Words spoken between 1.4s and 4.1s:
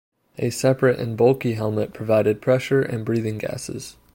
helmet provided pressure and breathing gases.